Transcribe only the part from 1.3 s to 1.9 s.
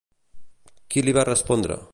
respondre?